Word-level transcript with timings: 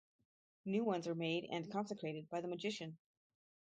New 0.65 0.83
ones 0.83 1.05
are 1.05 1.13
made 1.13 1.45
and 1.51 1.71
consecrated 1.71 2.27
by 2.27 2.41
the 2.41 2.47
magician. 2.47 2.97